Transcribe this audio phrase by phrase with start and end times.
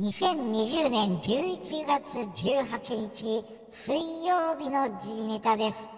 [0.00, 5.90] 2020年11月18日水曜日の時事ネタです。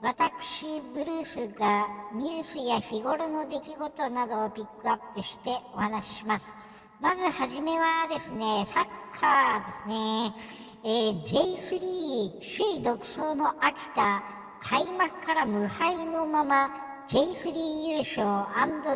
[0.00, 6.56] 私、ブルースがニュースや日頃の出来事などをピックアップしてお話しします。
[7.02, 8.86] まずはじめはですね、サッ
[9.20, 10.34] カーですね。
[10.82, 14.22] えー、J3 首位独走の秋田、
[14.62, 16.70] 開幕から無敗のまま
[17.08, 18.26] J3 優勝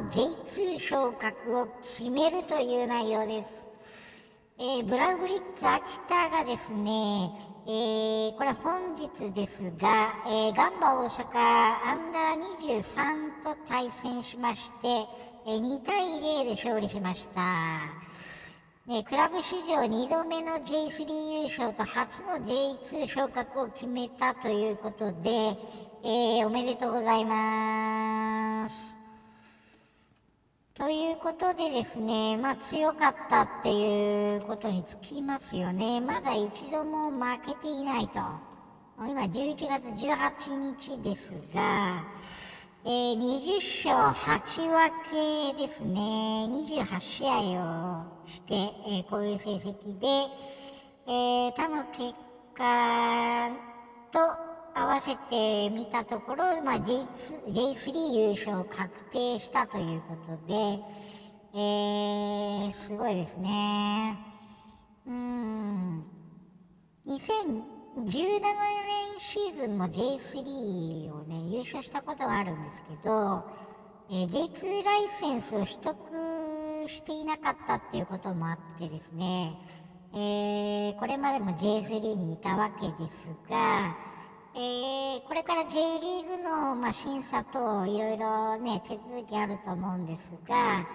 [0.09, 3.74] &J2 昇格を決めるという内容です。
[4.57, 7.33] えー、ブラウブリッツ秋田がですね、
[7.67, 14.87] えー、これ本日ですが、えー、ガンバ大阪アンダー23と対戦しまして、
[15.45, 17.81] えー、2対0で勝利しました。
[18.87, 25.31] ね、クラブ史上2度目の J3 優勝と初の J2 昇格を決めたということで、
[26.05, 28.14] えー、おめでとうございます。
[30.95, 36.01] ということでですね、まあ強かったっていうことにつきますよね。
[36.01, 38.21] まだ一度も負けていないと。
[38.99, 42.05] 今11月18日ですが、
[42.85, 46.47] えー、20勝8分けですね。
[46.49, 50.07] 28試合をして、えー、こういう成績で、
[51.09, 52.15] えー、他の結
[52.55, 53.51] 果
[54.13, 60.83] と合わせてみたところ、まあ、J2 J3 優勝確定したということで、
[61.55, 64.19] えー、すごいですね。
[65.07, 66.05] うん。
[67.07, 67.61] 2017
[68.03, 73.45] 年シーズンも J3 をね、優勝したことがあるんですけど、
[74.11, 75.97] えー、J2 ライセンスを取得
[76.89, 79.57] していなかったっていうこともあってですね、
[80.13, 83.97] えー、これまでも J3 にいたわけですが、
[84.57, 90.87] えー、これから J リーグの、まあ、審査といろいろね、手続きあると思うんですが、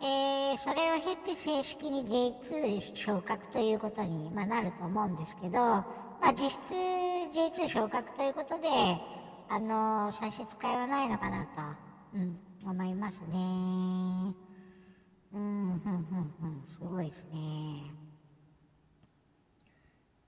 [0.00, 5.84] えー、それを経て正式に J2 昇格ということに、まあ、なると思うんですけど、ま
[6.20, 8.68] あ、実質 J2 昇格ということで、
[9.48, 11.50] あの差し支えはないのかなと、
[12.16, 13.36] うん、思いますね。
[15.32, 18.05] うん、ふんふんふん、すごいですね。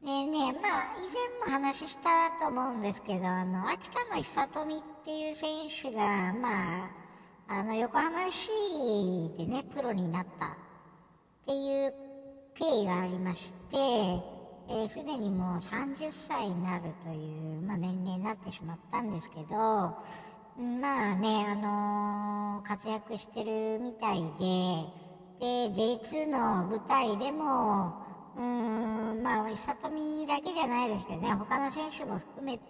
[0.01, 6.91] ねね、まあ、以前も話したと思うんですけど、あの、秋田の久富っていう選手が、まあ、
[7.49, 8.49] あの、横浜 FC
[9.37, 10.51] でね、プロになったっ
[11.47, 11.95] ていう
[12.55, 13.77] 経緯がありまして、
[14.71, 25.09] えー、すでにもう30歳になるという、まあ、年齢になってしまったんですけど、まあね、あのー、活躍してるみたいで、
[25.41, 28.08] で、J2 の舞台でも、
[28.39, 32.65] うーん、まあ、久富だけじゃないですけどね、他の選手も含めて、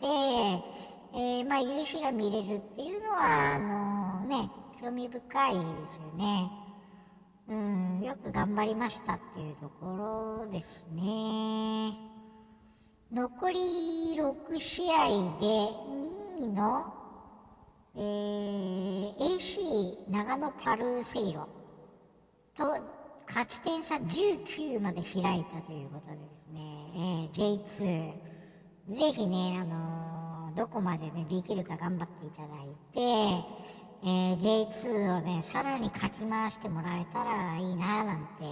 [1.15, 6.51] えー、まあ、勇姿が見れるっていうのは、あのー、ね、興味深いですよね。
[7.49, 11.95] うん、よく頑張りましたっていうところですね。
[13.11, 13.59] 残り
[14.17, 15.09] 6試合
[15.41, 16.93] で2位の、
[17.97, 21.49] えー、AC 長野パルセイロ
[22.55, 22.98] と
[23.29, 26.61] 勝ち点差19まで開いたということでですね、
[26.95, 27.63] えー、
[28.91, 33.01] J2、ぜひね、あのー、どこまでね、できるか頑張っていただいて、
[34.03, 38.45] えー、J2 をね、さらにかき回してもらえたらいいなぁなんて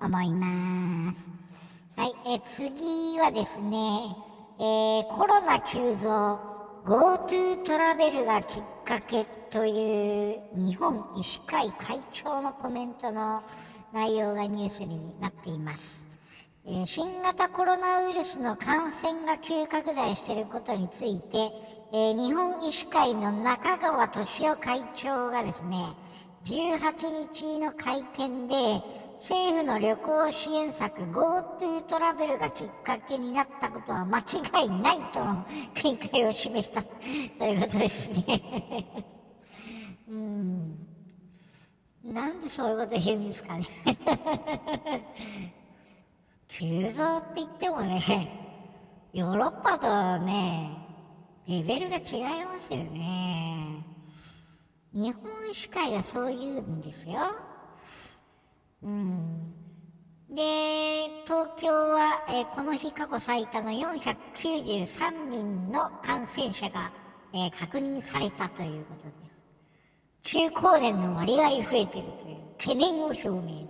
[0.00, 1.30] 思います。
[1.96, 4.16] はい、えー、次はですね、
[4.60, 6.38] えー、コロナ急増、
[6.84, 13.42] GoTo トラベルがきっかけという日本医師会会長のコメントの
[13.92, 16.08] 内容がニュースになっています。
[16.64, 21.50] えー、新型コロナウイルスの感染が急拡大していることについて、
[21.92, 25.94] えー、日本医師会の中川俊夫会長がですね、
[26.44, 28.54] 18日の会見で、
[29.16, 39.04] 政府の旅行支援策 GoTo トラベルがきっかけになったことは間違いないとの見解を示したということですね。
[40.10, 40.91] うん。
[42.04, 43.66] なんでそういうこと言うんですかね。
[46.48, 48.28] 急増って言ってもね、
[49.12, 50.76] ヨーロッパとね、
[51.46, 53.84] レベルが違いますよね。
[54.92, 57.18] 日本医師会がそう言うんですよ。
[58.82, 59.54] うん。
[60.28, 66.92] で、東京は、えー、この日過去最多の493人の感染者が、
[67.32, 69.31] えー、確認されたということです。
[70.22, 73.68] 中高年の割合増えてるという懸念を表明。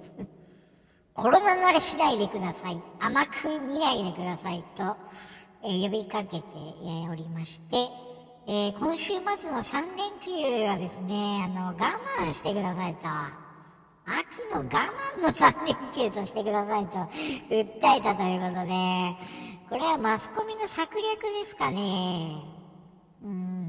[1.14, 2.80] コロナ慣れしないでください。
[3.00, 4.96] 甘く見ないでくださいと、
[5.62, 7.76] えー、呼びかけて、えー、おりまして、
[8.46, 11.74] えー、今週末の3連休はですね、あの、我
[12.18, 13.08] 慢してくださいと。
[14.04, 16.98] 秋の我慢の3連休としてくださいと
[17.48, 19.16] 訴えたということで、
[19.68, 22.42] これはマスコミの策略ですかね。
[23.22, 23.61] うん。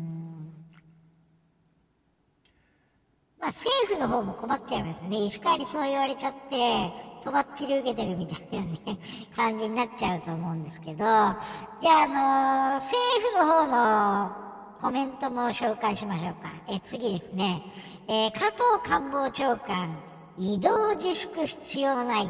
[3.43, 5.25] まあ政府の方も困っちゃいますよね。
[5.25, 6.93] 石川にそう言われちゃって、
[7.25, 8.79] とばっちり受けてるみたいなね、
[9.35, 11.35] 感じになっちゃうと思うんですけど、じゃあ
[11.81, 12.97] あの、政
[13.33, 14.31] 府の方の
[14.79, 16.53] コメントも紹介しましょうか。
[16.69, 17.61] え、次ですね。
[18.07, 19.93] えー、加藤官房長官、
[20.37, 22.29] 移動自粛必要ない。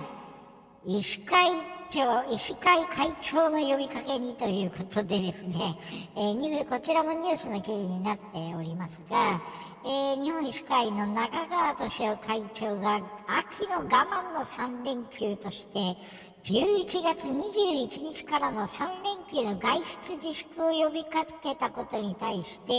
[0.86, 1.50] 医師会
[1.90, 5.80] 長、医師会会長の呼びかけにということでですね、
[6.14, 9.42] えー、こちらもニュースの記事になっておりますが、
[9.86, 15.96] えー、日本医師会の中川俊夫会長が秋の我慢の3連休として、
[16.44, 22.74] 11月21日からの3連休の外出自粛を呼びかけたことに対して、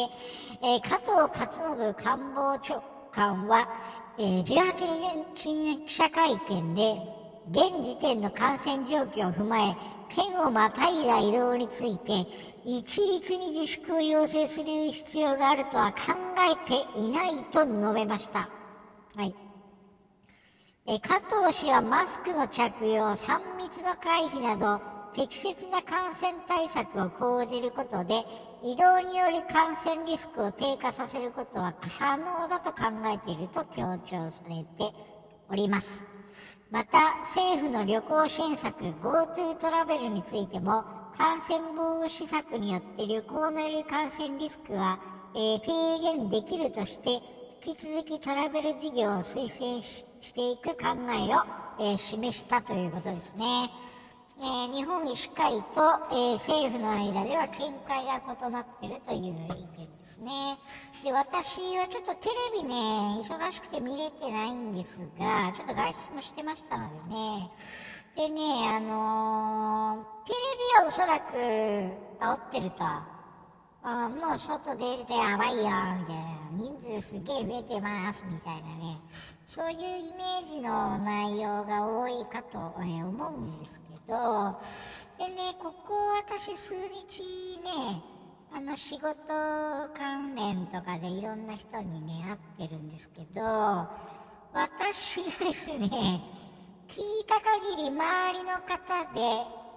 [0.61, 3.67] えー、加藤勝信官房長官は、
[4.19, 9.77] えー、18日に記者会見で、現時点の感染状況を踏まえ、
[10.09, 12.27] 県をまたいだ移動について、
[12.65, 16.13] 一律に自粛を要請する必要があるとは考
[16.51, 18.51] えていないと述べました。
[19.15, 19.37] はい。
[20.87, 24.83] え加藤氏はマスクの着用、3密の回避など、
[25.13, 28.25] 適切な感染対策を講じることで、
[28.63, 34.95] 移動により感染リスクを低下させることは可能だと考えていると強調されて
[35.49, 36.09] おります。
[36.75, 40.83] また、政府の旅行支援策 GoTo トラベルについても、
[41.17, 44.99] 感染防止策によって旅行のより感染リスクは、
[45.37, 45.69] えー、低
[46.01, 47.21] 減できるとして、
[47.65, 49.83] 引き続きトラベル事業を推薦
[50.21, 51.45] していく考えを、
[51.79, 53.71] えー、示したということですね。
[54.41, 55.61] えー、日本医師会と、
[56.11, 59.23] え、政府の間では見解が異なっているという意
[59.79, 60.59] 見ですね。
[61.03, 62.75] で、私はちょっとテレビね、
[63.23, 67.51] 忙しくて見れてないんですが、ちょっと外出もしてましたのでね。
[68.15, 70.39] でね、あのー、テレ
[70.79, 71.33] ビはおそらく
[72.21, 72.85] 煽ってると、
[73.87, 76.35] あもう外出るとやばいよ、みたいな。
[76.53, 78.99] 人数すげえ増えてます、みたいなね。
[79.47, 84.59] そういうイメージの内容が多いかと、思うんですけど、
[85.19, 88.14] でね、ここ私数日ね、
[88.57, 89.11] あの仕事
[89.99, 92.25] 関連とかでいろんな人にね、
[92.57, 93.43] 会ってるんですけど、
[94.53, 96.21] 私がですね、
[96.87, 99.21] 聞いた限り周りの方で、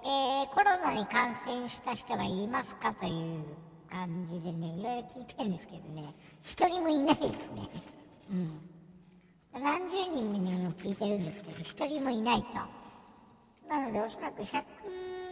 [0.05, 3.45] えー、コロナに感染した人がいますかという
[3.89, 6.13] 感じでね、いろいろ聞いてるんですけどね、
[6.43, 7.67] 一人もいないですね。
[8.31, 8.35] う
[9.59, 9.59] ん。
[9.59, 13.69] 何十人にも聞いてるんですけど、一人もいないと。
[13.69, 14.63] なので、おそらく百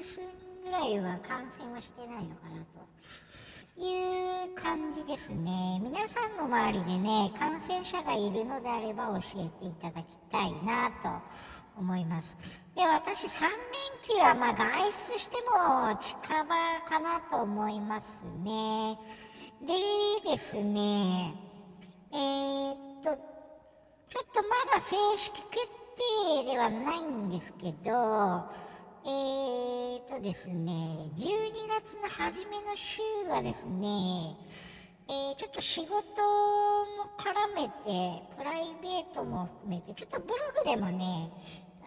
[0.02, 2.86] 数人ぐらいは感染はしてないのかなと
[3.78, 5.80] いう感じですね。
[5.84, 11.10] 皆さんの周りでね、感染者がいるのであれば教えていただきたいなと
[11.78, 12.38] 思います。
[12.74, 13.52] で、私3連
[14.02, 16.56] 休はまあ外出しても近場
[16.88, 18.98] かなと思いますね。
[19.62, 19.74] で
[20.30, 21.34] ですね、
[22.14, 23.16] えー、っと、
[24.10, 25.68] ちょっとまだ正式決
[26.38, 28.46] 定ではないんですけど、
[29.08, 30.72] えーとですね、
[31.16, 34.36] 12月の初めの週はですね、
[35.08, 36.02] えー、ちょっと仕事も
[37.16, 41.30] 絡めて、プライベートも含めて、ちょっとブログでもね、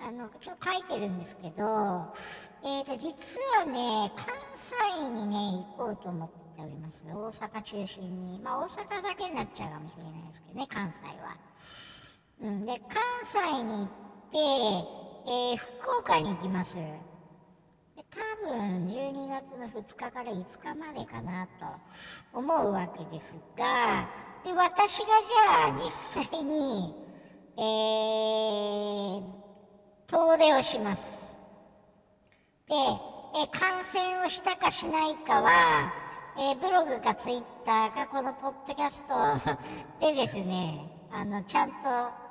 [0.01, 2.15] あの、ちょっと書いてるんですけど、
[2.63, 4.77] えーと、実はね、関西
[5.11, 7.05] にね、行こうと思っております。
[7.05, 8.39] 大阪中心に。
[8.39, 11.37] まあ、大阪だけになっちゃうかもしれないですけどね、関西は。
[12.43, 13.89] うん、で、関西に行っ
[14.31, 14.39] て、
[15.27, 16.79] えー、福岡に行きます。
[18.11, 21.67] 多分、12月の2日から5日までかなと
[22.33, 24.09] 思うわけですが、
[24.45, 25.91] で、私がじゃあ実
[26.25, 26.95] 際に、
[27.57, 29.23] えー、
[30.07, 31.39] 遠出をします。
[32.69, 35.93] で、え感染をしたかしないかは、
[36.39, 39.15] え、ブログかツイッターかこのポッドキャスト
[40.01, 42.29] でですね、あの、ちゃんと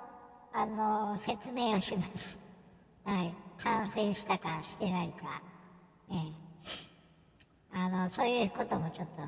[0.59, 2.39] あの、説明をします。
[3.05, 3.35] はい。
[3.57, 5.41] 感染したかしてないか。
[6.11, 6.47] ええ。
[7.73, 9.21] あの、そういうこともちょっと、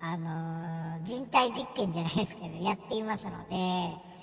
[0.00, 4.16] あの、人体実験じゃないですけど、やっていますので、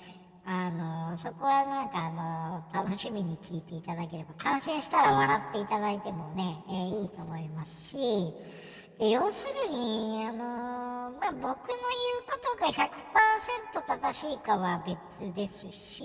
[0.46, 8.32] あの、そこはなんかあの、楽しみに聞いていただければ、感染したら笑っていただいてもね、えー、いいと思いますし、
[8.98, 11.56] で要するに、あのまあ、僕の言う
[12.26, 16.04] ことが100%正しいかは別ですし、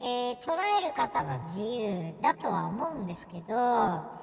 [0.00, 4.15] えー、捉える方の自由だとは思うんですけど、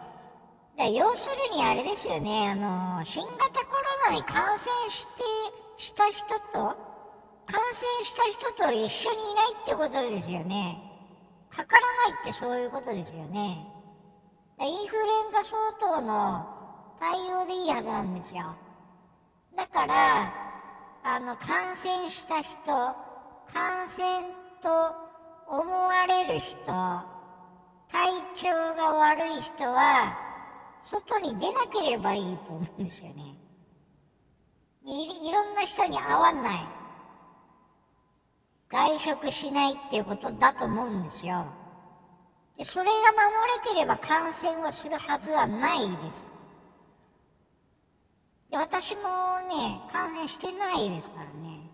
[0.78, 5.24] 要するにあれですよね、あの新型コロナに感染して、
[5.78, 6.76] した人と、
[7.46, 10.82] 感染した人と一緒にいないってことですよね。
[11.50, 13.68] かからないってそういうことですよね。
[14.60, 16.46] インフルエンザ相当の
[17.00, 18.56] 対応でいいはずなんですよ。
[19.56, 20.34] だから、
[21.04, 22.58] あの、感染した人、
[23.52, 24.22] 感染
[24.62, 24.96] と
[25.48, 27.04] 思われる人、体
[28.36, 30.18] 調が悪い人は、
[30.84, 33.38] 外に出なければいいと思うんですよね。
[34.86, 36.68] いいろんな人に会わない。
[38.70, 41.46] 外食しないっていうことだと思うんですよ。
[42.58, 43.00] でそれが守
[43.64, 46.30] れてれば感染はするはずはないです。
[48.52, 49.02] で私も
[49.48, 51.70] ね、感染してないですからね。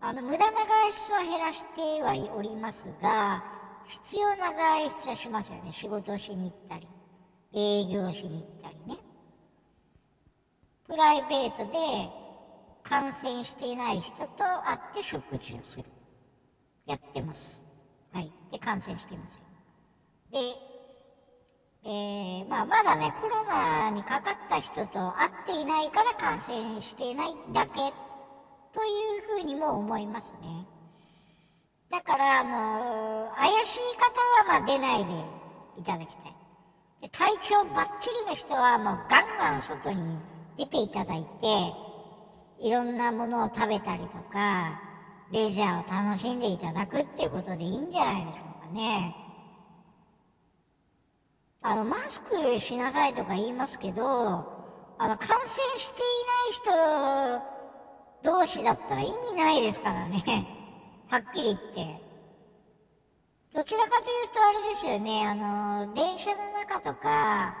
[0.00, 3.44] あの、無駄な外出は減らしてはおりますが、
[3.86, 5.72] 必要な外出はしますよね。
[5.72, 6.88] 仕事をしに行ったり、
[7.54, 8.98] 営業しに行ったりね。
[10.86, 12.10] プライベートで
[12.82, 15.84] 感染していない人と会って食事をする。
[16.86, 17.62] やってます。
[18.12, 18.32] はい。
[18.50, 19.42] で、感染していません。
[20.32, 20.38] で、
[21.84, 30.66] えー、まあ、まだね、コロナにかかった人と会っていないから感染していないだけというふうにも思いますね。
[31.90, 35.12] だから、あのー、怪しい方はまあ出ないで
[35.78, 36.31] いただきたい。
[37.02, 40.18] で体調バッチリの人はもうガンガン外に
[40.56, 41.72] 出ていただいて、
[42.60, 44.80] いろんなものを食べたりとか、
[45.32, 49.16] レジャーを楽しんでいただくっていうことでいいんじゃないでしょうかね。
[51.62, 54.04] あの、マスクしなさいとか言いますけど、
[54.98, 57.42] あの、感染していない
[58.22, 60.46] 人同士だったら意味ないですからね。
[61.08, 62.01] はっきり言って。
[63.54, 67.54] どちらかというとあれですよね、あの、電車の中とか、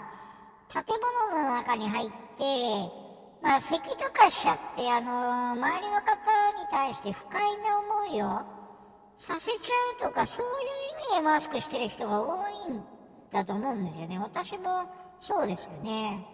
[0.68, 0.82] 建
[1.30, 2.90] 物の中に入って、
[3.42, 6.06] まあ、咳とかしちゃって、あの、周りの方
[6.52, 8.40] に対して不快な思いを
[9.18, 10.52] させちゃうとか、そういう
[11.10, 12.82] 意味でマスクしてる人が多いん
[13.30, 14.18] だと思うんですよね。
[14.18, 14.86] 私も
[15.20, 16.26] そうですよね。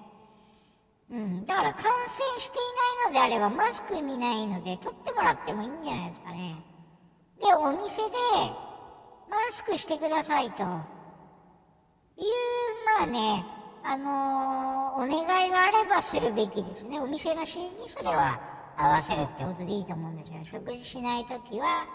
[1.11, 1.45] うん。
[1.47, 2.59] だから感染して
[3.09, 6.63] いないのであればマスク見ないので取ってもらってもいいんじゃないですかね。
[7.41, 8.17] で、お店で
[9.31, 10.69] マスクしてくださいという、
[12.99, 13.45] まあね、
[13.85, 16.99] あのー、お願いがあればするべきですね。
[17.01, 18.41] お店の指示にそれは
[18.77, 20.41] 合わせるってことでいいと思うんですよ。
[20.45, 21.87] 食事しないときは、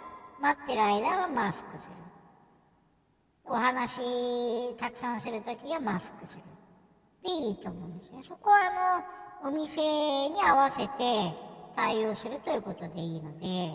[0.42, 1.96] 待ってる間はマスクする。
[3.46, 6.44] お話たくさんするときはマスクする。
[7.24, 8.24] でいいと思うんですね。
[8.24, 9.04] そこは
[9.42, 9.82] あの、お店
[10.30, 11.34] に合わせて
[11.76, 13.72] 対応するということでいいので、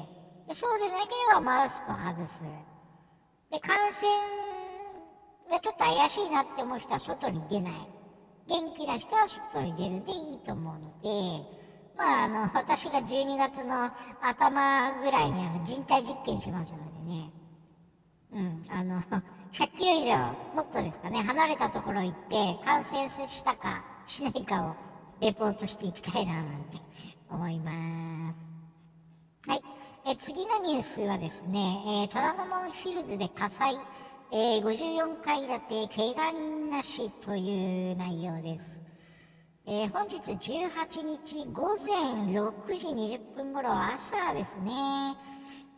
[0.49, 2.43] でそうでなければマスクを外す。
[3.51, 4.11] で、感染
[5.51, 7.73] がちょっと怪しいなって思う人は外に出ない。
[8.47, 11.47] 元気な人は外に出るでいいと思うので、
[11.97, 13.91] まあ、あの、私が12月の
[14.21, 17.31] 頭ぐらいにあの人体実験しますのでね。
[18.33, 19.01] うん、あの、
[19.53, 24.77] 100キロ以上、もっとですかね、離れたところ行って感染したかしないかを
[25.21, 26.79] レポートしていきたいななんて
[27.31, 28.55] 思います。
[29.47, 29.63] はい。
[30.11, 33.77] え次のニュースはですね、え、虎ノ門ヒルズで火災、
[34.33, 38.83] えー、54階建て、怪我人なしという内容です。
[39.67, 42.87] えー、本日18日午前6時
[43.17, 44.73] 20分頃朝ですね、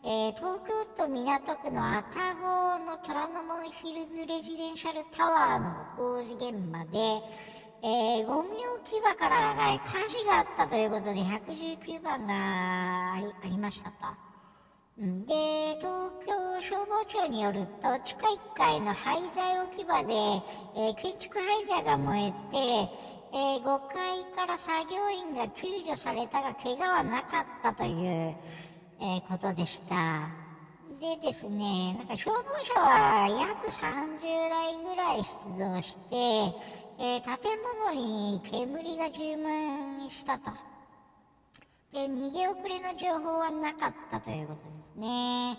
[0.05, 7.21] えー、東京都港区の愛宕の虎ノ門ヒルズレジデンシャルタワーの工事現場で、
[7.83, 14.20] えー、ゴミ置き場から火事があったということで119番がありましたと。
[15.01, 22.57] で、東京消防庁によると、地下1階の廃材置き場で、えー、建築廃材が燃えて、
[23.33, 28.35] えー、5階から作業員が救助されたが、怪我はなかったという、
[28.99, 30.29] えー、ことでした。
[30.99, 36.15] でですね、なんか消防車は約30台ぐらい出動して、
[36.99, 37.37] え、建
[37.81, 40.70] 物に煙が充満したと。
[41.93, 45.57] で、逃げ遅れの情報はなかったということですね。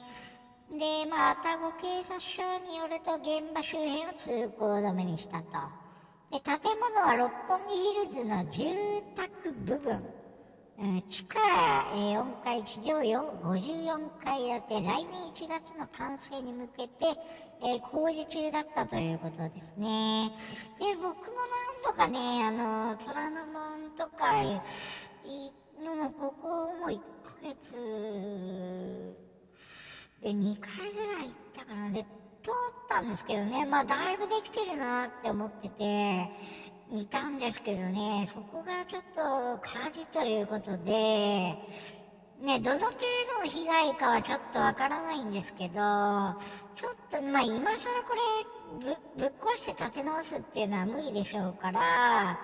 [0.71, 5.47] で、まあ、愛宕警察署によると現場周辺を通行止めにしたと。
[6.31, 8.65] で、建物は六本木ヒルズの住
[9.15, 10.03] 宅部分。
[11.09, 11.39] 地下
[11.95, 17.05] 4階、地上54階建て、来年1月の完成に向けて、
[17.63, 20.33] えー、工事中だったということですね。
[20.81, 21.15] で、僕も
[21.85, 24.43] 何度かね、あの、虎ノ門とか
[26.93, 27.75] 1ヶ月
[30.23, 31.91] で2回ぐらい行ったかな。
[31.91, 32.03] で、
[32.43, 32.55] 通っ
[32.89, 36.29] たんですけどね、まあだいぶできてるなって思ってて、
[36.93, 41.57] いたんですけどね、そこがちょっと火事ということで、
[42.43, 42.99] ね、どの程
[43.35, 48.15] 度の被害かはちょっとわからないんですけど、ちょっと、まあ今更こ
[48.85, 52.39] れぶ、ぶっ壊して建て直すっていうのは無理でしょうから、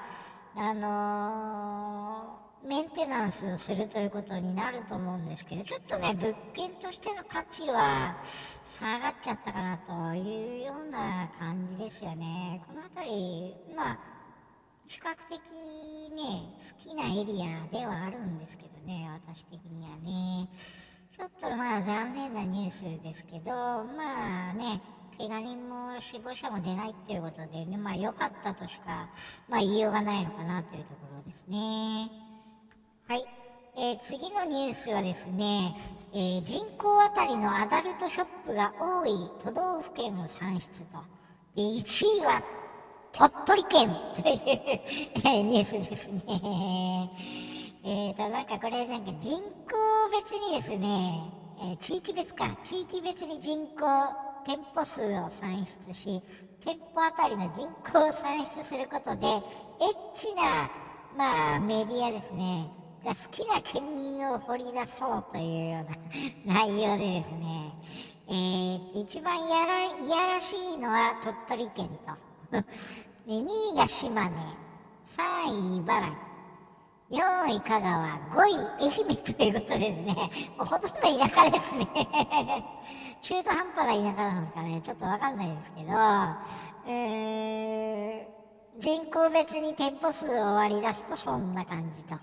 [0.56, 8.14] あのー、メンテナンスするということになると思うんですけど、ちょっとね、物件としての価値は
[8.62, 12.62] 下がっちゃったかなというような感じですよね。
[12.66, 13.98] この辺り、まあ、
[14.86, 15.40] 比較的
[16.14, 20.50] ね、好きなエリアではあるんですけどね、私的にはね。
[21.16, 24.82] ちょっとまあ残念なニュースですけど、まあね、
[25.16, 29.08] 怪我人も死亡者も出ないっていうことで、ね、まあ良かったとしか、
[29.48, 32.27] まあ言いようがないのかなというところですね。
[33.08, 33.24] はい。
[33.74, 35.74] えー、次のニュースはですね、
[36.12, 40.98] えー、人口あたりのアダルトショップが多い都道府県を算出と。
[41.56, 42.42] で、1位は
[43.12, 44.34] 鳥取県とい
[45.40, 46.22] うニュースですね。
[47.82, 49.40] えーと、なんかこれなんか人口
[50.12, 53.86] 別にですね、えー、地域別か、地域別に人口、
[54.44, 56.22] 店舗数を算出し、
[56.60, 59.42] 店舗あたりの人口を算出することで、エッ
[60.14, 60.70] チな、
[61.16, 62.68] まあ、メディアですね、
[63.04, 65.86] が好きな県民を掘り出そうというよ
[66.46, 67.72] うな内容でですね、
[68.28, 72.58] えー、一番やら、いやらしいのは鳥取県と。
[73.26, 74.36] で2位が島根、
[75.04, 76.06] 3位茨
[77.10, 80.30] 城、4位香川、5位愛媛ということですね。
[80.56, 81.86] もうほとんど田舎ですね。
[83.20, 84.80] 中途半端な田舎なんですかね。
[84.82, 85.92] ちょっとわかんないですけど、
[86.86, 92.16] えー、人口別に店舗数を割り出すとそんな感じと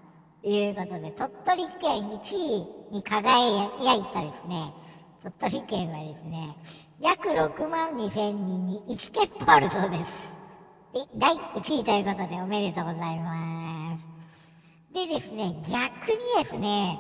[0.50, 4.74] いうことで、鳥取県1位に輝いたですね、
[5.22, 6.56] 鳥取県はですね、
[7.00, 10.40] 約6万2千人に1店舗あるそうです。
[10.94, 14.08] で、第1位ということでおめでとうございます。
[14.94, 17.00] でですね、逆にですね、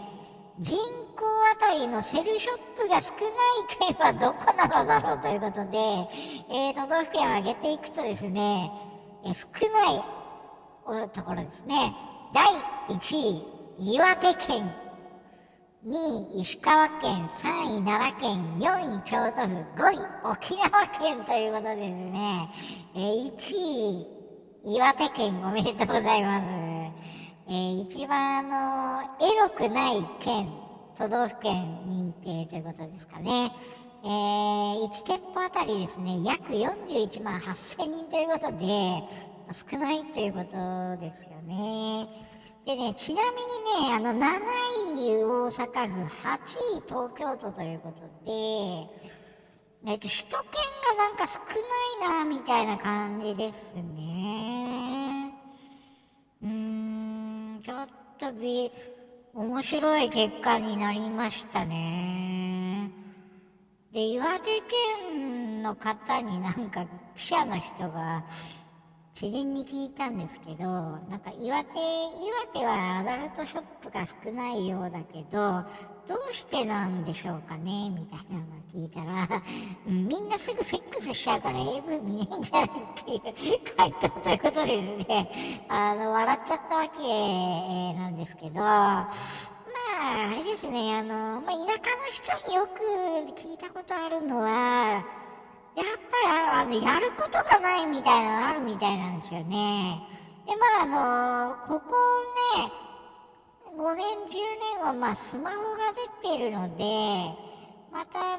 [0.60, 0.78] 人
[1.16, 3.24] 口あたりのセルショップが少ない
[3.80, 5.78] 県はどこなのだろうということで、
[6.50, 8.72] えー、都道府県を挙げていくとですね、
[9.24, 11.96] え少ないところですね。
[12.36, 12.44] 第
[12.90, 13.44] 1
[13.80, 14.76] 位、岩手県
[15.88, 22.50] 2位石川県、3位奈良県、4位京都府、5位沖縄県ということですね、
[22.94, 23.56] えー、1
[24.66, 26.46] 位岩手県おめでとうございます。
[27.48, 30.50] えー、一番あの、エロくない県、
[30.98, 33.54] 都道府県認定ということですかね。
[34.04, 42.08] えー、1店舗あたりですね、約41万8000人ということで、少ないということですよね。
[42.66, 44.40] でね、ちなみにね、あの、7
[44.98, 46.38] 位大阪府、8
[46.78, 48.32] 位東京都ということで、
[49.88, 50.50] えっと、首都圏
[50.98, 51.40] がなんか少
[52.02, 55.32] ないな、みたいな感じですね。
[56.42, 57.88] うーん、ちょっ
[58.20, 58.72] とび、
[59.36, 62.90] 面白い結果になりましたね。
[63.92, 64.62] で、岩手
[65.06, 68.24] 県の方になんか記者の人が、
[69.16, 75.64] 知人に聞いたんですけど、なんか岩手、岩手はアダルトショップが少ないようだけど、
[76.06, 79.42] どうしてなんでしょうかねみたいなのを聞いたら、
[79.88, 82.70] みんなすぐセックスしちゃうから AV 見ないんじゃないっ
[83.06, 85.66] ていう回答ということですね。
[85.70, 89.10] あの、笑っちゃったわけなんですけど、まあ、
[90.02, 92.82] あれですね、あの、まあ、田舎の人によく
[93.42, 95.06] 聞いたことあるのは、
[95.76, 100.02] やっぱりあの、やることがないみたいなのあるみたいなんですよね。
[100.46, 101.96] で、まああの、ここ
[102.58, 102.72] ね、
[103.78, 104.24] 5年、10
[104.78, 106.84] 年はまあスマホが出てるので、
[107.92, 108.38] またあ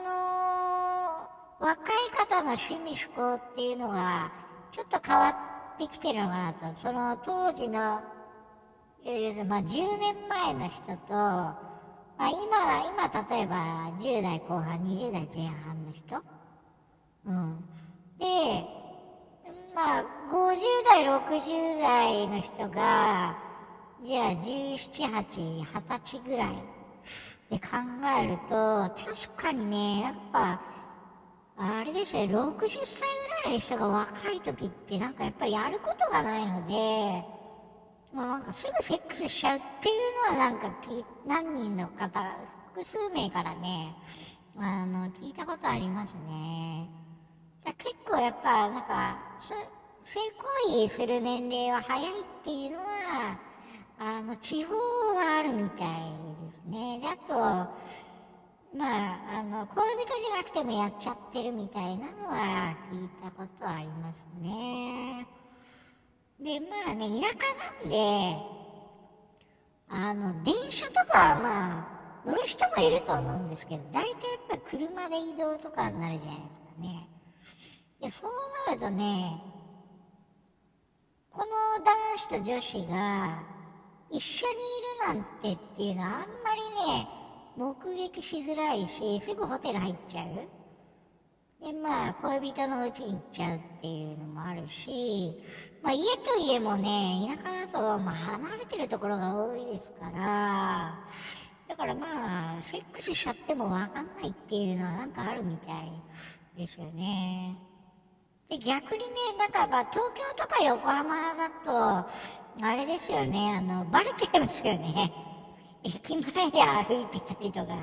[1.61, 4.31] の若い方の趣味嗜好っていうのが
[4.73, 5.29] ちょっと変わ
[5.75, 6.81] ってきてるのかなと。
[6.81, 8.03] その当時の、まあ
[9.05, 11.57] 10年前の人と、ま
[12.19, 16.23] あ今、今例えば10代後半、20代前半の人
[17.27, 17.65] うん。
[18.19, 18.65] で、
[19.75, 23.37] まあ、50代、60代の人が、
[24.05, 26.55] じゃあ17、8、20歳ぐらい
[27.51, 27.77] で考
[28.21, 30.61] えると、確かにね、やっぱ、
[31.59, 33.09] あれですよ、60歳
[33.45, 37.25] ぐらいの人が若い時ってなんかやっぱりやることがないので、
[38.13, 40.73] まあなんかすぐセックスしちゃうっていうのはなんか
[41.27, 42.21] 何人の方、
[42.75, 43.95] 複数名からね、
[44.59, 46.89] あの、聞いたことありますね。
[47.75, 49.19] 結構やっぱなんか
[50.03, 53.39] 性行為する年齢は早いっていうのは
[53.99, 55.89] あの地方はあるみたい
[56.45, 57.35] ですねであと
[58.77, 65.27] まああの恋人じゃなくてもやっちゃってるみたいなのは聞いたことありますね
[66.39, 67.35] でまあね田舎
[67.83, 68.37] なんで
[69.89, 74.15] あの電車とかはまあ乗る人もいると思うんですけど、大体やっ
[74.51, 77.09] ぱ車で移動とかになるじゃないですかね。
[78.01, 78.31] で、そう
[78.69, 79.43] なるとね、
[81.31, 83.43] この男子と女子が
[84.11, 86.61] 一緒にいるなんてっていうのはあんまり
[86.99, 87.09] ね、
[87.57, 90.27] 目撃しづらいし、すぐホテル入っちゃう。
[91.65, 95.35] で、まあ、恋人の家に行っちゃうっていうのもあるし、
[95.83, 100.95] まあ、家と家もね、田舎だと、まあ、離れてるところが多いですから、
[101.67, 105.93] だからまあ、セックスしちゃってもわかんないっていうのはなんかあるみたい
[106.57, 107.57] ですよね。
[108.49, 109.07] で、逆にね、
[109.39, 112.09] なんかまあ、東京とか横浜だと、
[112.63, 115.13] あれですよね、あの、バレちゃいますよね。
[115.83, 117.75] 駅前で歩いてたりとか、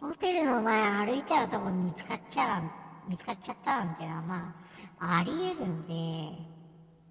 [0.00, 2.62] ホテルの前歩いたらとこ見つかっちゃう、
[3.08, 4.54] 見つかっちゃったなんていうのはま
[5.00, 6.52] あ、あり得るんで、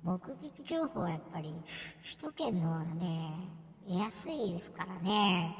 [0.03, 1.53] 目撃情報はやっぱり
[2.01, 3.34] 首都圏の方がね、
[3.88, 5.55] 得やすいですからね。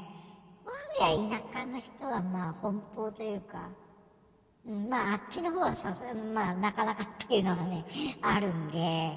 [0.64, 3.68] 我が家田舎の人はまあ奔放というか、
[4.88, 7.84] まああっちの方はさすがまあなかなかっていうのがね、
[8.22, 9.12] あるんで、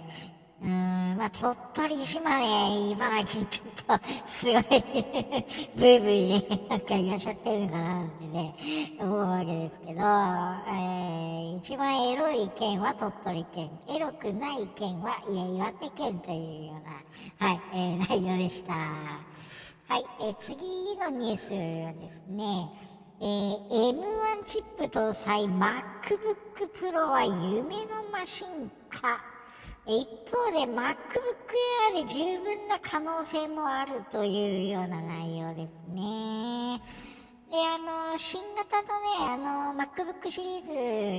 [0.61, 4.63] うん、まあ、鳥取島根、茨城、ちょっと、すごい
[5.75, 8.55] ブイブイね、なんかいらっしゃってるのかなってね、
[8.99, 16.81] 思うわけですけど、えー、一番エロい県は鳥取県、エロくない県は、いや、岩手県というよ
[17.39, 18.73] うな、はい、えー、内容でした。
[18.73, 22.69] はい、えー、次のニュースはですね、
[23.21, 25.77] えー、M1 チップ搭載 MacBook
[26.73, 29.21] Pro は夢のマシンか
[29.87, 30.95] 一方で MacBook
[31.93, 36.81] Air で十分な可能性もあるというような内容ですね。
[37.49, 37.77] で、あ
[38.11, 40.69] の、新型のね、あの、MacBook シリーズ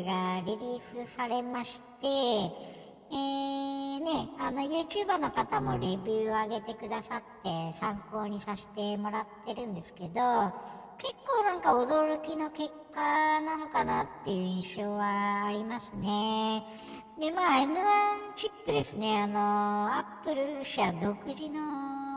[0.04, 10.52] がリリースされまして、えー、ね、あの、YouTuber の方もレビューを上げてくださって参考にさせてもらってるんですけど、
[10.98, 16.64] 結構なんか驚きの結果なのかなっていう印象はありますね。
[17.18, 17.74] で、まあ、M1
[18.34, 21.60] チップですね、あの、アップル社独自の、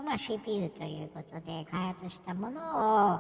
[0.04, 3.20] まあ、CPU ということで開発したものを、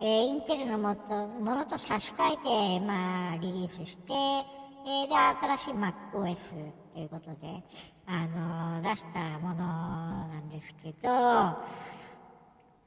[0.00, 7.62] えー、インテルのもとものと差し替えて、まあ、リリースして、えー、で、新しい MacOS ということで、
[8.06, 11.08] あの、出したものなんですけど、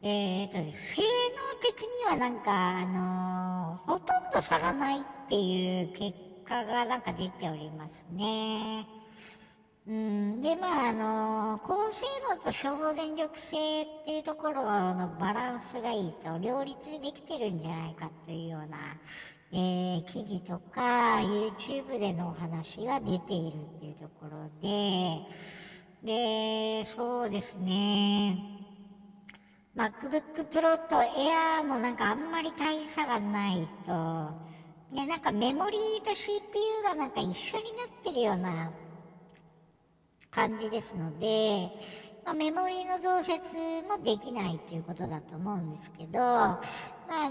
[0.01, 1.07] えっ、ー、と、性能
[1.61, 8.87] 的にはなんか、あの、ほとんど差がないっていう結果がなんか出ておりますね。
[9.85, 18.77] うん、で、まあ、あの、高性能と省電力性っていうところのバランスがいいと両立できてるんじゃないかというような、
[19.51, 25.25] えー、記事とか YouTube でのお話が出ているっていうところで、
[26.03, 28.68] で、そうですね。
[29.79, 34.29] MacBook Pro と Air もなんかあんまり大差がないと、
[34.93, 38.71] で、なんかメモリーと CPU がなんか一緒になってるような
[40.31, 41.69] 感じですので、
[42.25, 43.55] まあ、メモリーの増設
[43.87, 46.61] もできないということだと思うんですけど、まあ、
[47.07, 47.29] あ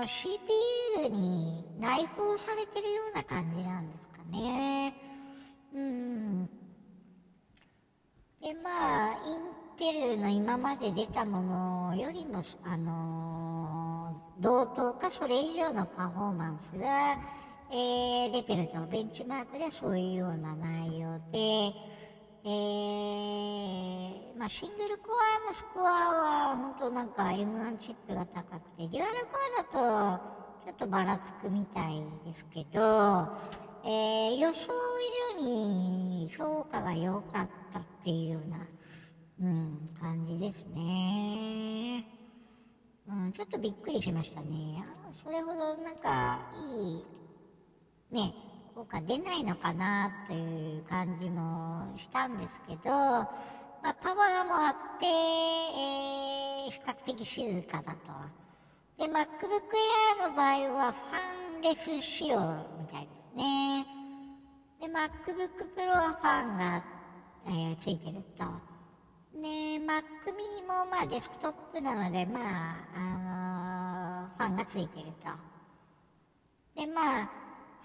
[0.00, 4.94] のー、CPU に内包されてるような感じなんですかね。
[5.74, 6.50] うん。
[8.40, 9.42] で、まあ、イン
[9.76, 11.42] テルの今まで出たも
[11.90, 13.86] のよりも、あのー
[14.38, 17.18] 同等かそれ以上のパフォーマンスが、
[17.70, 21.72] えー、出てると、ベンチマークでそういうような内容で、
[22.44, 29.38] えー、まあ、シングルコアのスコアは本当なんか M1 チップが高くて、デュアルコ
[29.80, 30.24] アだと
[30.66, 33.28] ちょっとばらつくみたいですけど、
[33.84, 34.72] えー、予想
[35.38, 38.58] 以上に評価が良かったっていうような、
[39.40, 42.04] うん、感じですね。
[43.08, 44.84] うん、ちょっとびっくりしましたね。
[45.12, 47.04] それほどなんかいい、
[48.10, 48.34] ね、
[48.74, 57.98] 効果出ないのかなという感じもしたんですけど、まあ、パワーもあって、えー、比較的静かだと。
[58.98, 59.26] で、MacBook
[60.20, 62.40] Air の場合はファンレス仕様
[62.80, 63.86] みたいですね。
[64.80, 66.82] で、MacBook Pro はファンがあっ、
[67.48, 68.44] えー、ついてると。
[69.40, 76.80] で、Mac mini もまあデスクトップなので、まあ、あのー、ファンがついてると。
[76.80, 77.30] で、まあ、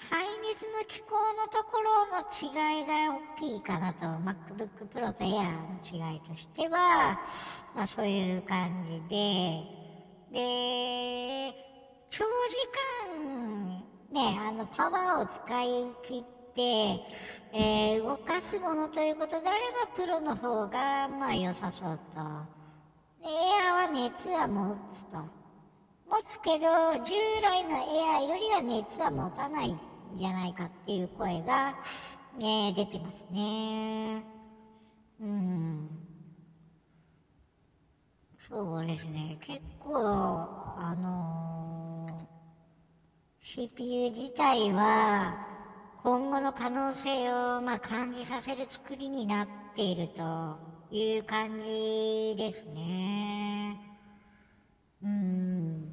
[0.09, 7.19] 排熱の機構のところの違いが大きいかなと、MacBook Pro と Air の違いとしては、
[7.75, 9.61] まあそういう感じで、
[10.31, 11.53] で、
[12.09, 12.55] 長時
[13.19, 15.67] 間、ね、あの、パワーを使い
[16.01, 22.19] 切って、えー、動かすものということであれば、プロの方が、まあ良さそうと。
[23.23, 25.17] エアは熱は持つと。
[26.09, 26.65] 持つけど、
[27.03, 29.79] 従来のエアよりは熱は持たないん
[30.13, 31.77] じゃないかっていう声が、
[32.33, 34.25] ね、出てますね。
[35.19, 35.89] うん。
[38.37, 39.37] そうですね。
[39.39, 42.25] 結構、あのー、
[43.39, 45.50] CPU 自体は、
[46.03, 50.57] 今後の可能性を、まあ、感じさせる作りになっていると
[50.89, 53.79] いう感じですね。
[55.03, 55.85] うん。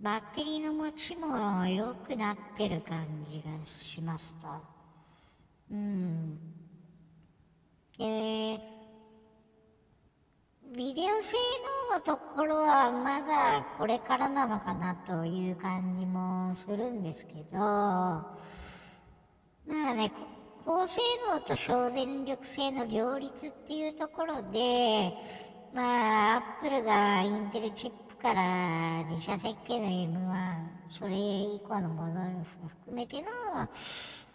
[0.00, 4.48] バッテリーの持ちも良くなってる感じがしますと。
[5.72, 6.38] うん。
[7.98, 8.58] で、
[10.74, 11.36] ビデオ性
[11.90, 17.60] 能のところはまだこれからなのかなという感じもするんですけど、
[19.70, 20.10] まあね、
[20.64, 21.00] 高性
[21.32, 25.12] 能と省電力性の両立っていうところで、
[25.72, 30.10] まあ、アップルがインテルチップから自社設計の M1、
[30.88, 32.44] それ以降のものを
[32.84, 33.28] 含めての、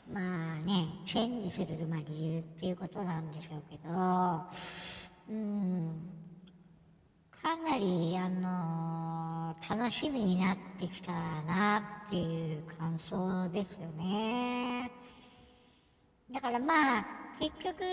[0.10, 3.92] まあね、チェンジする、ま、理由っていうことなんでしょうけど、
[5.30, 5.96] うん、
[7.42, 14.92] かなり、あのー、楽しみになってきたなっていう感想ですよね。
[16.32, 17.06] だからまあ、
[17.40, 17.84] 結局、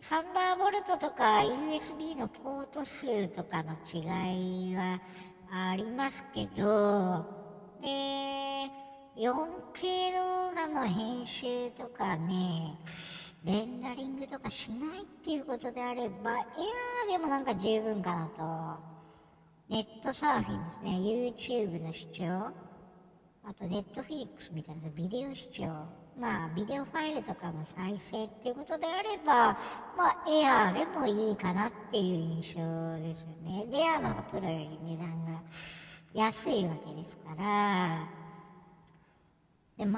[0.00, 5.00] サンダーボルトとか USB のポート数とかの違いは
[5.52, 7.24] ありますけど、
[7.80, 7.88] で、
[9.16, 12.76] 4K 動画の編集とかね、
[13.44, 18.26] レンダリングとかしないっていうことであれば、エアーでもなんか十分かな
[18.78, 18.92] と。
[19.68, 22.24] ネットサーフィンですね、YouTube の視聴、
[23.44, 25.64] あとネットフィリックスみたいなビデオ視聴、
[26.18, 29.58] まあビデオファイルとかの再生っていうことであれば、
[29.96, 33.66] まあエアーでもいいかなっていう印象ですよね。
[33.70, 35.42] で、エアーの方がプロより値段が
[36.14, 38.06] 安いわけですから、
[39.78, 39.96] で、MacBook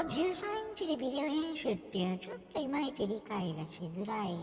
[0.00, 4.36] を13インチでビデオ編集っていうのはちょっといまいち理解がしづらい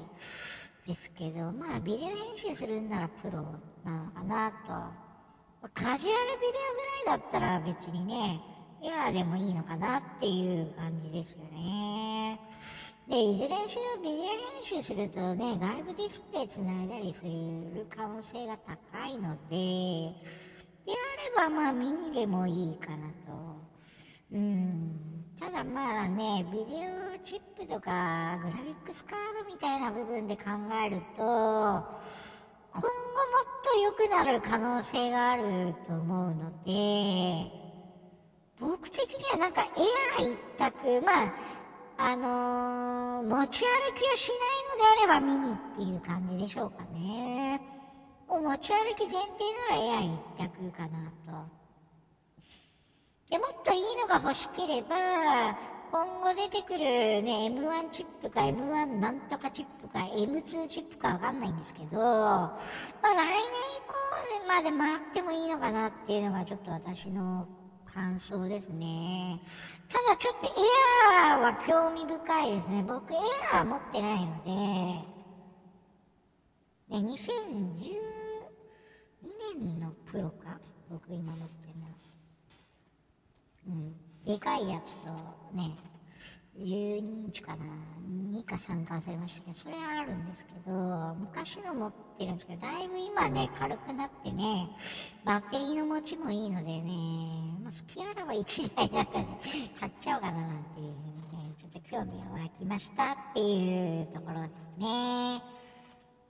[0.87, 3.43] ですけど、まあビデオ編集するんならプロ
[3.83, 5.07] なのかなと。
[5.73, 6.11] カジュアルビデオ
[7.05, 8.39] ぐらいだったら別にね、
[8.83, 12.39] エアーでもいいのかなっていう感じですよね。
[13.07, 20.13] で、いずれにしろビデオ編集するとね、外部ディスプレイ繋いだりする可能性が高いので、
[20.85, 23.57] であればまあミニでもいいかなと。
[24.33, 25.23] うん。
[25.39, 30.43] ただまあね、ビデオチップとかグラフィックスカードみたいな部分で考
[30.85, 32.89] えると、今後もっ
[33.63, 37.66] と良くなる可能性があると思うので、
[38.59, 39.67] 僕的にはなんかエ
[40.19, 41.33] アー一択、まあ、
[41.97, 47.61] あのー、持ち歩きをしないのであればミニっていう感じでしょうかね。
[48.27, 49.21] もう持ち歩き前提
[49.69, 51.57] ならエアー一択かなと。
[53.29, 55.57] で、もっといいのが欲しければ、
[55.91, 56.79] 今後出てくる
[57.21, 62.57] ね、M1 チップか M1 なんとかチップか M2 チップかわかんないんですけど、ま
[63.03, 63.97] あ来年以降
[64.47, 67.47] まで回ってもいいのかなっていうのがちょっと私の
[67.97, 69.39] 感想ですね。
[69.89, 70.51] ただちょっとエ
[71.31, 72.85] アーは興味深いですね。
[72.87, 73.17] 僕エ
[73.51, 75.03] アー持ってないので、ね、
[76.91, 77.95] 2012
[79.63, 80.59] 年のプロか？
[80.91, 81.79] 僕今持ってる
[83.71, 83.75] の。
[83.75, 83.95] うん。
[84.23, 85.09] でかいやつと
[85.55, 85.75] ね、
[86.59, 87.65] 12インチかな、
[88.31, 94.69] 2か3か忘れましたけど、それはあるんですけど、昔の持ってるんですけど、だいぶ今ね、軽くなってね、
[95.23, 96.91] バッテリーの持ちもいいのでね、
[97.63, 99.25] まあ、好きあらば1台だから
[99.79, 100.93] 買っちゃおうかななんていう
[101.31, 105.41] ふうにね、ちょっと興味が湧きましたっていうところですね。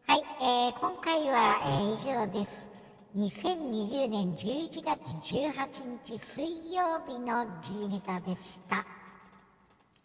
[0.08, 2.72] はい、えー、今回は、えー、以上です。
[3.16, 8.86] 2020年11月18日水曜日の G ネタでした。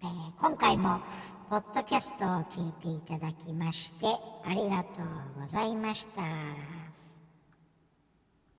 [0.03, 1.01] えー、今回も、
[1.49, 4.07] ポッドキャストを聞いていただきまして、
[4.45, 5.01] ありがと
[5.39, 6.92] うございました。